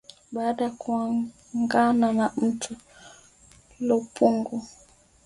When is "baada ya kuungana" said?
0.31-2.13